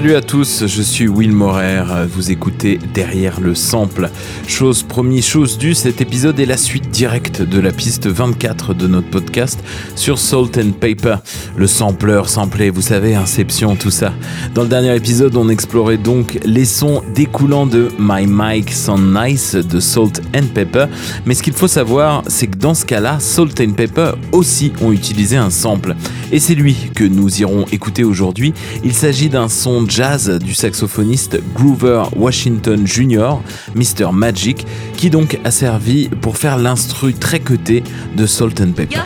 [0.00, 4.08] Salut à tous, je suis Will Morer, vous écoutez Derrière le sample.
[4.48, 8.86] Chose promis, chose due, cet épisode est la suite directe de la piste 24 de
[8.86, 9.62] notre podcast
[9.96, 11.16] sur Salt and Paper.
[11.54, 14.14] Le sampleur samplé, vous savez, Inception, tout ça.
[14.54, 19.54] Dans le dernier épisode, on explorait donc les sons découlant de My Mic Sound Nice
[19.54, 20.86] de Salt and Pepper.
[21.26, 24.92] Mais ce qu'il faut savoir, c'est que dans ce cas-là, Salt and Pepper aussi ont
[24.92, 25.94] utilisé un sample.
[26.32, 28.54] Et c'est lui que nous irons écouter aujourd'hui.
[28.82, 33.34] Il s'agit d'un son jazz du saxophoniste Groover Washington Jr.,
[33.74, 34.12] Mr.
[34.12, 34.64] Magic,
[34.96, 37.82] qui donc a servi pour faire l'instru très cuté
[38.16, 39.00] de Salt and Pepper.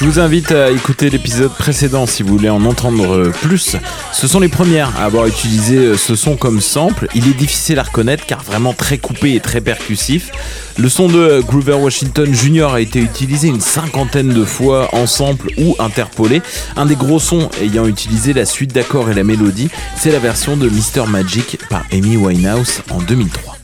[0.00, 3.76] Je vous invite à écouter l'épisode précédent si vous voulez en entendre plus.
[4.14, 7.06] Ce sont les premières à avoir utilisé ce son comme sample.
[7.14, 10.30] Il est difficile à reconnaître car vraiment très coupé et très percussif.
[10.78, 12.72] Le son de Groover Washington Jr.
[12.72, 16.40] a été utilisé une cinquantaine de fois en sample ou interpolé.
[16.76, 20.56] Un des gros sons ayant utilisé la suite d'accords et la mélodie, c'est la version
[20.56, 21.06] de Mr.
[21.08, 23.58] Magic par Amy Winehouse en 2003.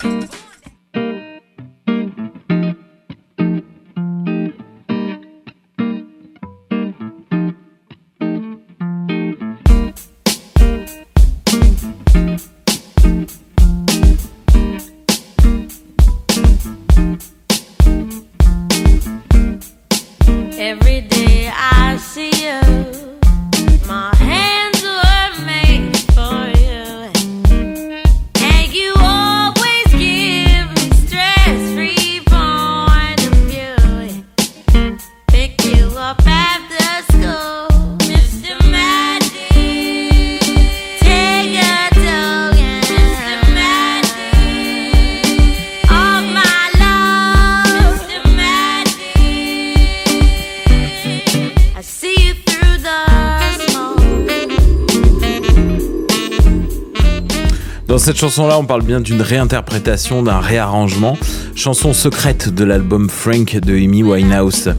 [57.97, 61.17] Dans cette chanson-là, on parle bien d'une réinterprétation, d'un réarrangement,
[61.55, 64.75] chanson secrète de l'album Frank de Amy Winehouse.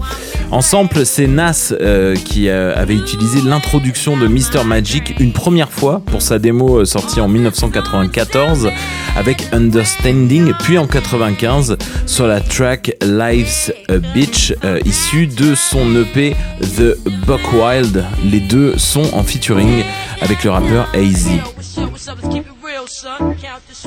[0.51, 4.63] En c'est Nas euh, qui euh, avait utilisé l'introduction de Mr.
[4.63, 8.69] Magic une première fois pour sa démo euh, sortie en 1994
[9.15, 14.53] avec Understanding, puis en 95 sur la track Life's a Bitch,
[14.85, 16.95] issue de son EP The
[17.25, 18.05] Buck Wild.
[18.23, 19.83] Les deux sont en featuring
[20.21, 21.86] avec le rappeur AZ.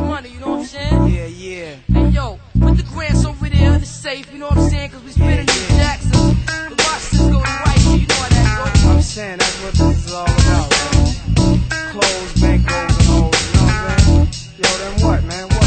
[0.01, 0.09] Son.
[0.09, 1.07] Count this money, you know what I'm saying?
[1.09, 1.77] Yeah, yeah.
[1.93, 4.91] Hey, yo, put the grants over there in the safe, you know what I'm saying?
[4.91, 5.79] Cause we spinning yeah, yeah.
[5.79, 6.11] Jackson.
[6.11, 8.85] The watch this go to right, you know how that goes.
[8.87, 11.61] I'm saying that's what this is all about, man.
[11.93, 14.55] Clothes, bankrolls, and hoes, you know what I'm saying?
[14.59, 15.49] Yo, then what, man?
[15.49, 15.67] What?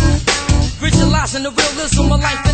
[0.80, 2.53] Visualizing the realism of life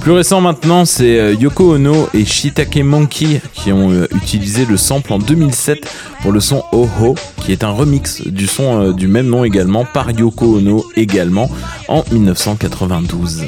[0.00, 4.76] Plus récent maintenant, c'est euh, Yoko Ono et Shitake Monkey qui ont euh, utilisé le
[4.76, 5.86] sample en 2007
[6.22, 9.84] pour le son Oho, qui est un remix du son euh, du même nom également
[9.84, 11.50] par Yoko Ono également
[11.88, 13.44] en 1992.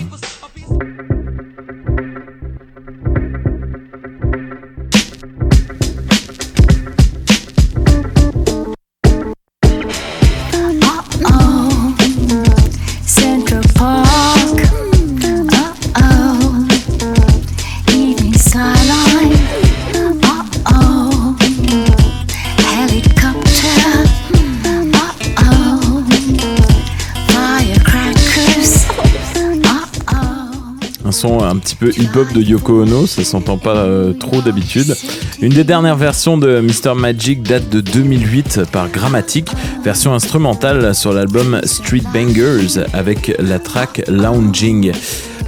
[31.25, 34.95] Un petit peu hip-hop de Yoko Ono, ça s'entend pas euh, trop d'habitude.
[35.41, 36.95] Une des dernières versions de Mr.
[36.95, 39.49] Magic date de 2008 par Grammatic,
[39.83, 44.93] version instrumentale sur l'album Street Bangers avec la track Lounging.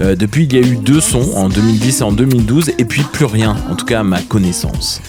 [0.00, 3.02] Euh, depuis, il y a eu deux sons en 2010 et en 2012, et puis
[3.02, 5.02] plus rien, en tout cas à ma connaissance.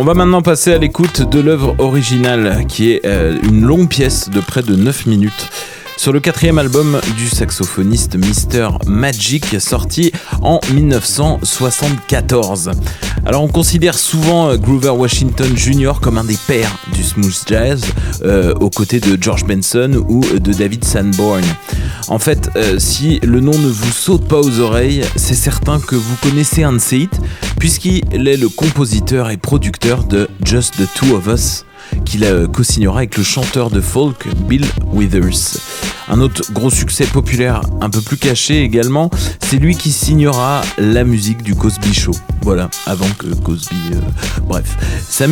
[0.00, 4.30] On va maintenant passer à l'écoute de l'œuvre originale, qui est euh, une longue pièce
[4.30, 5.50] de près de 9 minutes
[6.00, 8.70] sur le quatrième album du saxophoniste Mr.
[8.86, 12.70] Magic sorti en 1974.
[13.26, 16.00] Alors on considère souvent Groover Washington Jr.
[16.00, 17.84] comme un des pères du smooth jazz
[18.22, 21.44] euh, aux côtés de George Benson ou de David Sanborn.
[22.08, 25.96] En fait, euh, si le nom ne vous saute pas aux oreilles, c'est certain que
[25.96, 26.80] vous connaissez un de
[27.58, 31.66] puisqu'il est le compositeur et producteur de Just the Two of Us
[32.04, 35.58] qu'il co-signera avec le chanteur de folk Bill Withers.
[36.10, 39.10] Un autre gros succès populaire un peu plus caché également,
[39.40, 42.10] c'est lui qui signera la musique du Cosby Show.
[42.42, 43.76] Voilà, avant que Cosby...
[43.92, 44.00] Euh,
[44.48, 44.76] bref,
[45.08, 45.26] sa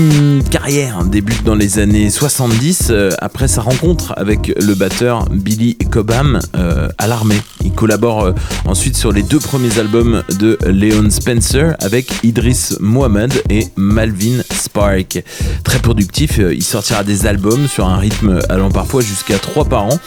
[0.51, 6.39] carrière débute dans les années 70 euh, après sa rencontre avec le batteur Billy Cobham
[6.57, 7.41] euh, à l'armée.
[7.65, 8.33] Il collabore
[8.65, 15.23] ensuite sur les deux premiers albums de Leon Spencer avec Idris Mohamed et Malvin Spark.
[15.65, 19.99] Très productif, il sortira des albums sur un rythme allant parfois jusqu'à 3 par an.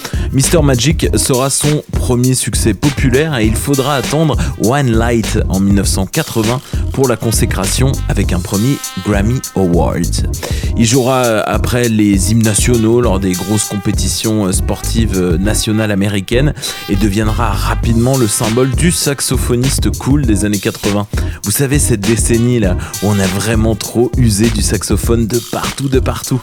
[0.63, 6.61] Magic sera son premier succès populaire et il faudra attendre One Light en 1980
[6.93, 10.29] pour la consécration avec un premier Grammy Award.
[10.77, 16.53] Il jouera après les hymnes nationaux lors des grosses compétitions sportives nationales américaines
[16.89, 21.07] et deviendra rapidement le symbole du saxophoniste cool des années 80.
[21.43, 25.89] Vous savez, cette décennie là où on a vraiment trop usé du saxophone de partout,
[25.89, 26.41] de partout.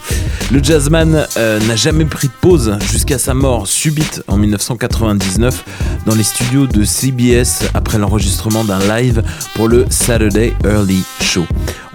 [0.51, 5.65] Le jazzman euh, n'a jamais pris de pause jusqu'à sa mort subite en 1999
[6.07, 9.23] dans les studios de CBS après l'enregistrement d'un live
[9.55, 11.45] pour le Saturday Early Show.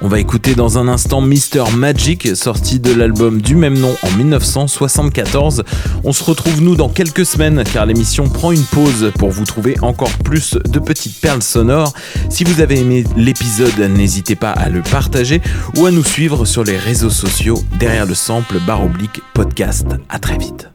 [0.01, 1.63] On va écouter dans un instant Mr.
[1.77, 5.63] Magic, sorti de l'album du même nom en 1974.
[6.04, 9.77] On se retrouve nous dans quelques semaines car l'émission prend une pause pour vous trouver
[9.81, 11.94] encore plus de petites perles sonores.
[12.30, 15.42] Si vous avez aimé l'épisode, n'hésitez pas à le partager
[15.77, 19.88] ou à nous suivre sur les réseaux sociaux derrière le sample barre oblique podcast.
[20.10, 20.73] À très vite.